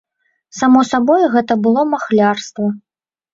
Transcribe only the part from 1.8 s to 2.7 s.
махлярства.